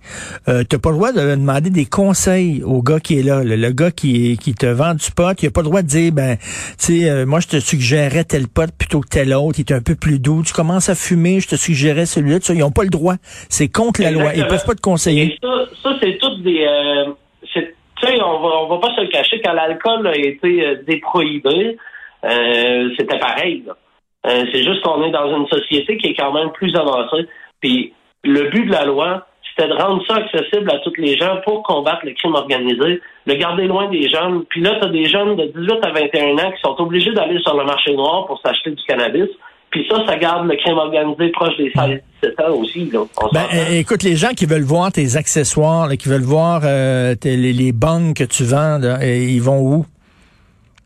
euh, 0.48 0.64
t'as 0.64 0.78
pas 0.78 0.90
le 0.90 0.96
droit 0.96 1.12
de 1.12 1.20
demander 1.20 1.70
des 1.70 1.86
conseils 1.86 2.64
au 2.64 2.82
gars 2.82 3.00
qui 3.00 3.20
est 3.20 3.24
là, 3.24 3.44
le, 3.44 3.72
gars 3.72 3.92
qui, 3.92 4.38
qui 4.38 4.54
te 4.54 4.66
vend 4.66 4.94
du 4.94 5.12
pot. 5.12 5.42
Il 5.42 5.48
a 5.48 5.52
pas 5.52 5.62
le 5.62 5.68
droit 5.68 5.82
de 5.82 5.88
dire, 5.88 6.12
ben, 6.12 6.38
tu 6.38 6.46
sais, 6.78 7.10
euh, 7.10 7.26
moi 7.26 7.40
je 7.40 7.48
te 7.48 7.60
suggérais 7.60 8.24
tel 8.24 8.48
pot 8.48 8.70
plutôt 8.72 9.02
que 9.02 9.08
tel 9.08 9.34
autre. 9.34 9.60
Il 9.60 9.62
est 9.62 9.74
un 9.74 9.82
peu 9.82 9.96
plus 9.96 10.20
doux. 10.20 10.44
Tu 10.44 10.54
commences 10.54 10.90
à 10.90 10.96
fumer, 10.96 11.40
je 11.40 11.48
te 11.48 11.56
suggérais 11.56 12.06
celui-là. 12.06 12.40
Ils 12.50 12.64
ont 12.64 12.72
pas 12.72 12.84
le 12.84 12.90
droit. 12.90 13.16
C'est 13.50 13.68
contre 13.68 14.02
la 14.02 14.12
loi. 14.12 14.34
Ils 14.36 14.46
peuvent 14.48 14.66
pas 14.66 14.76
te 14.76 14.82
conseiller. 14.82 15.38
ça, 15.42 15.66
ça 15.84 15.90
c'est 16.02 16.18
toutes 16.20 16.44
des 16.44 16.66
euh, 16.68 17.12
on 18.22 18.40
va, 18.40 18.76
va 18.76 18.82
pas 18.82 18.96
se 18.96 19.02
le 19.02 19.08
cacher, 19.08 19.42
quand 19.42 19.54
l'alcool 19.54 20.08
a 20.08 20.16
été 20.16 20.66
euh, 20.66 20.76
déprohibé, 20.88 21.78
euh, 22.24 22.90
c'était 22.98 23.20
pareil. 23.20 23.64
Euh, 24.26 24.46
c'est 24.52 24.64
juste 24.64 24.82
qu'on 24.82 25.04
est 25.04 25.12
dans 25.12 25.38
une 25.38 25.48
société 25.48 25.98
qui 25.98 26.08
est 26.08 26.16
quand 26.16 26.34
même 26.34 26.52
plus 26.52 26.76
avancée. 26.76 27.28
Puis 27.62 27.94
le 28.24 28.50
but 28.50 28.66
de 28.66 28.72
la 28.72 28.86
loi, 28.86 29.28
c'était 29.44 29.70
de 29.70 29.74
rendre 29.74 30.04
ça 30.08 30.16
accessible 30.16 30.70
à 30.72 30.80
tous 30.80 30.94
les 30.98 31.16
gens 31.18 31.38
pour 31.46 31.64
combattre 31.64 32.06
le 32.06 32.14
crime 32.14 32.36
organisé, 32.36 33.02
le 33.26 33.34
garder 33.36 33.68
loin 33.68 33.88
des 33.90 34.10
jeunes. 34.10 34.46
Puis 34.46 34.62
là, 34.62 34.76
tu 34.80 34.88
as 34.88 34.90
des 34.90 35.06
jeunes 35.06 35.36
de 35.36 35.46
18 35.46 35.86
à 35.86 35.92
21 35.92 36.38
ans 36.40 36.52
qui 36.52 36.62
sont 36.62 36.82
obligés 36.82 37.12
d'aller 37.12 37.40
sur 37.40 37.56
le 37.56 37.66
marché 37.66 37.94
noir 37.94 38.26
pour 38.26 38.42
s'acheter 38.42 38.72
du 38.72 38.84
cannabis. 38.84 39.30
Puis 39.76 39.86
ça, 39.92 40.06
ça 40.06 40.16
garde 40.16 40.48
le 40.48 40.56
crime 40.56 40.78
organisé 40.78 41.28
proche 41.32 41.58
des 41.58 41.70
16-17 41.72 42.00
ans 42.46 42.54
aussi. 42.54 42.90
Là. 42.92 43.02
Ben, 43.34 43.46
écoute, 43.72 44.04
les 44.04 44.16
gens 44.16 44.30
qui 44.30 44.46
veulent 44.46 44.64
voir 44.64 44.90
tes 44.90 45.18
accessoires, 45.18 45.90
qui 45.98 46.08
veulent 46.08 46.22
voir 46.22 46.62
euh, 46.64 47.14
les, 47.26 47.52
les 47.52 47.74
que 47.74 48.24
tu 48.24 48.46
vends, 48.46 48.80
ils 49.02 49.42
vont 49.42 49.60
où? 49.60 49.86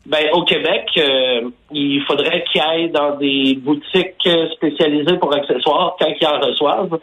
Ben, 0.06 0.24
au 0.32 0.42
Québec, 0.42 0.88
euh, 0.96 1.50
il 1.70 2.02
faudrait 2.04 2.42
qu'ils 2.50 2.60
aillent 2.60 2.90
dans 2.90 3.14
des 3.14 3.60
boutiques 3.62 4.28
spécialisées 4.56 5.18
pour 5.20 5.32
accessoires 5.36 5.94
quand 6.00 6.08
ils 6.20 6.26
en 6.26 6.40
reçoivent. 6.40 6.98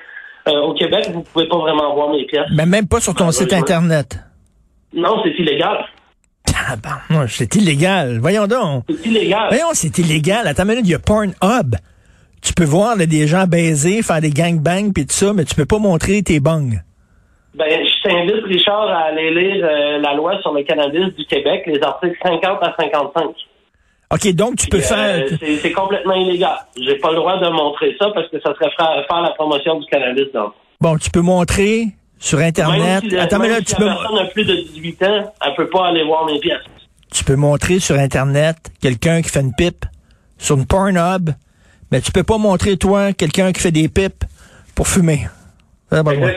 Euh, 0.50 0.60
au 0.63 0.74
Québec, 0.74 1.08
vous 1.13 1.22
pouvez 1.22 1.48
pas 1.48 1.58
vraiment 1.58 1.96
voir 1.96 2.10
mes 2.10 2.25
pièces. 2.25 2.50
Mais 2.53 2.65
même 2.65 2.89
pas 2.89 3.00
sur 3.00 3.15
ton 3.15 3.32
site 3.32 3.53
Internet. 3.53 4.20
Non, 4.94 5.22
c'est 5.24 5.41
illégal. 5.41 5.86
C'est 7.28 7.56
illégal. 7.56 8.20
Voyons 8.20 8.48
donc. 8.48 8.84
C'est 8.88 9.06
illégal. 9.06 9.48
Voyons, 9.50 9.70
c'est 9.74 9.98
illégal. 9.98 10.48
Attends 10.48 10.64
une 10.64 10.70
minute, 10.70 10.86
il 10.86 10.92
y 10.92 10.96
a 10.96 11.00
Pornhub. 11.00 11.76
Tu 12.42 12.54
peux 12.54 12.66
voir 12.66 12.98
des 12.98 13.28
gens 13.28 13.46
baiser, 13.46 14.02
faire 14.02 14.22
des 14.22 14.30
gangbangs 14.30 14.92
puis 14.94 15.06
tout 15.06 15.14
ça, 15.14 15.34
mais 15.34 15.44
tu 15.44 15.56
peux 15.56 15.66
pas 15.66 15.80
montrer 15.80 16.22
tes 16.22 16.40
bangs. 16.40 16.80
Ben, 17.56 17.68
je 17.70 18.04
t'invite, 18.04 18.46
Richard, 18.46 18.88
à 18.88 19.06
aller 19.06 19.32
lire 19.32 19.66
euh, 19.66 19.98
la 19.98 20.14
loi 20.14 20.40
sur 20.42 20.54
le 20.54 20.62
cannabis 20.64 21.16
du 21.16 21.26
Québec, 21.26 21.64
les 21.66 21.82
articles 21.82 22.16
50 22.22 22.44
à 22.62 22.76
55. 22.80 23.24
OK, 24.14 24.36
donc 24.36 24.58
tu 24.58 24.68
peux 24.68 24.80
faire... 24.80 25.26
Euh, 25.26 25.58
c'est 25.62 25.72
complètement 25.72 26.14
illégal. 26.14 26.56
J'ai 26.80 26.96
pas 26.96 27.10
le 27.10 27.16
droit 27.18 27.40
de 27.40 27.50
montrer 27.50 27.96
ça 28.00 28.12
parce 28.14 28.30
que 28.30 28.40
ça 28.40 28.54
serait 28.54 28.70
faire 28.72 29.22
la 29.22 29.32
promotion 29.32 29.80
du 29.80 29.86
cannabis. 29.88 30.32
Donc. 30.34 30.54
Bon, 30.80 30.98
tu 30.98 31.10
peux 31.10 31.22
montrer 31.22 31.88
sur 32.19 32.39
Internet. 32.39 33.03
Attends, 33.19 33.39
mais 33.39 33.50
là, 33.50 33.62
tu 33.62 33.74
la 33.74 33.95
personne 33.95 34.17
a 34.17 34.25
plus 34.25 34.45
de 34.45 34.55
18 34.74 35.03
ans, 35.03 35.33
elle 35.45 35.55
peut 35.55 35.69
pas 35.69 35.88
aller 35.88 36.03
voir 36.03 36.25
mes 36.25 36.39
pièces. 36.39 36.63
Tu 37.12 37.24
peux 37.24 37.36
montrer 37.36 37.79
sur 37.79 37.97
Internet 37.97 38.57
quelqu'un 38.81 39.21
qui 39.21 39.29
fait 39.29 39.41
une 39.41 39.53
pipe 39.53 39.86
sur 40.38 40.57
une 40.57 40.65
Pornhub, 40.65 41.31
mais 41.91 42.01
tu 42.01 42.12
peux 42.12 42.24
pas 42.24 42.38
montrer, 42.38 42.77
toi, 42.77 43.13
quelqu'un 43.13 43.51
qui 43.51 43.62
fait 43.62 43.71
des 43.71 43.88
pipes 43.88 44.24
pour 44.75 44.88
fumer. 44.88 45.27
Exactement. 45.91 46.27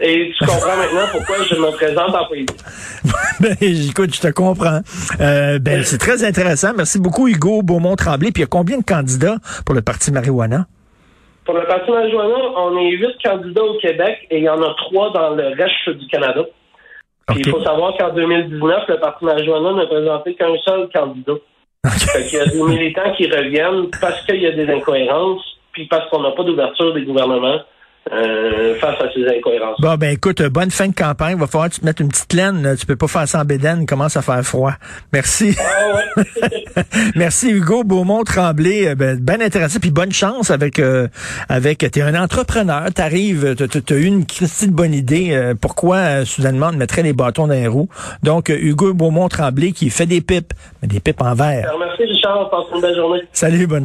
Et 0.00 0.32
tu 0.36 0.44
comprends 0.44 0.76
maintenant 0.76 1.06
pourquoi 1.12 1.36
je 1.48 1.54
me 1.54 1.70
présente 1.72 2.14
en 2.14 2.26
politique. 2.26 2.58
ben, 3.40 3.56
écoute, 3.60 4.14
je 4.14 4.20
te 4.20 4.28
comprends. 4.28 4.80
Euh, 5.20 5.58
ben, 5.58 5.82
c'est 5.84 5.98
très 5.98 6.24
intéressant. 6.24 6.72
Merci 6.76 6.98
beaucoup, 6.98 7.28
Hugo 7.28 7.62
Beaumont-Tremblay. 7.62 8.32
Puis 8.32 8.40
il 8.40 8.44
y 8.44 8.44
a 8.44 8.48
combien 8.48 8.78
de 8.78 8.84
candidats 8.84 9.36
pour 9.64 9.74
le 9.74 9.82
Parti 9.82 10.10
marijuana? 10.10 10.66
Pour 11.44 11.54
le 11.54 11.66
Parti 11.66 11.90
marijuana, 11.90 12.36
on 12.56 12.78
est 12.78 12.90
huit 12.92 13.16
candidats 13.22 13.64
au 13.64 13.74
Québec 13.74 14.26
et 14.30 14.38
il 14.38 14.44
y 14.44 14.48
en 14.48 14.62
a 14.62 14.74
trois 14.78 15.10
dans 15.10 15.34
le 15.34 15.48
reste 15.48 15.90
du 15.98 16.06
Canada. 16.06 16.42
il 17.36 17.48
faut 17.48 17.62
savoir 17.62 17.96
qu'en 17.98 18.14
2019, 18.14 18.84
le 18.88 18.96
Parti 18.98 19.24
marijuana 19.24 19.72
n'a 19.72 19.86
présenté 19.86 20.34
qu'un 20.34 20.56
seul 20.64 20.88
candidat. 20.94 21.34
il 21.84 22.32
y 22.32 22.38
a 22.38 22.46
des 22.46 22.62
militants 22.62 23.12
qui 23.16 23.26
reviennent 23.30 23.90
parce 24.00 24.24
qu'il 24.24 24.40
y 24.42 24.46
a 24.46 24.52
des 24.52 24.68
incohérences, 24.70 25.44
puis 25.72 25.86
parce 25.86 26.08
qu'on 26.08 26.22
n'a 26.22 26.30
pas 26.30 26.44
d'ouverture 26.44 26.94
des 26.94 27.02
gouvernements. 27.02 27.60
Euh, 28.12 28.74
face 28.80 29.00
à 29.00 29.10
ces 29.14 29.26
incohérences. 29.26 29.80
Bon, 29.80 29.94
ben 29.94 30.12
écoute, 30.12 30.42
bonne 30.42 30.70
fin 30.70 30.88
de 30.88 30.94
campagne. 30.94 31.36
Il 31.36 31.40
va 31.40 31.46
falloir 31.46 31.70
que 31.70 31.74
tu 31.74 31.80
te 31.80 31.86
mettes 31.86 32.00
une 32.00 32.08
petite 32.08 32.34
laine. 32.34 32.76
Tu 32.78 32.84
peux 32.84 32.96
pas 32.96 33.08
faire 33.08 33.26
ça 33.26 33.40
en 33.40 33.44
bédaine. 33.46 33.78
Il 33.82 33.86
commence 33.86 34.16
à 34.18 34.22
faire 34.22 34.42
froid. 34.42 34.72
Merci. 35.12 35.56
Ah, 35.58 35.96
ouais. 35.96 36.82
Merci 37.16 37.50
Hugo 37.50 37.82
Beaumont-Tremblay. 37.82 38.88
Euh, 38.88 38.94
ben, 38.94 39.18
ben 39.18 39.40
intéressant. 39.40 39.78
Puis 39.80 39.90
bonne 39.90 40.12
chance 40.12 40.50
avec... 40.50 40.78
Euh, 40.78 41.08
avec 41.48 41.78
T'es 41.78 42.02
un 42.02 42.14
entrepreneur. 42.14 42.92
T'arrives, 42.94 43.54
t'as 43.56 43.94
eu 43.94 44.04
une 44.04 44.24
de 44.24 44.70
bonne 44.70 44.92
idée. 44.92 45.30
Euh, 45.32 45.54
pourquoi, 45.58 46.26
soudainement, 46.26 46.70
on 46.72 46.76
mettrait 46.76 47.02
les 47.02 47.14
bâtons 47.14 47.46
dans 47.46 47.54
les 47.54 47.66
roues? 47.66 47.88
Donc, 48.22 48.50
Hugo 48.50 48.92
Beaumont-Tremblay 48.92 49.72
qui 49.72 49.88
fait 49.88 50.06
des 50.06 50.20
pipes. 50.20 50.52
Mais 50.82 50.88
des 50.88 51.00
pipes 51.00 51.22
en 51.22 51.34
verre. 51.34 51.72
Merci 51.78 52.02
Richard. 52.02 52.50
Passe 52.50 52.66
une 52.74 52.82
belle 52.82 52.96
journée. 52.96 53.20
Salut, 53.32 53.66
bonne 53.66 53.66
journée. 53.66 53.82